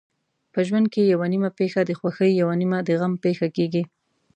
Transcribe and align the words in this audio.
په 0.53 0.59
ژوند 0.67 0.87
کې 0.93 1.11
یوه 1.13 1.27
نیمه 1.33 1.49
پېښه 1.59 1.81
د 1.85 1.91
خوښۍ 1.99 2.31
یوه 2.41 2.53
نیمه 2.61 2.79
د 2.87 2.89
غم 2.99 3.13
پېښه 3.25 3.47
کېږي. 3.55 3.83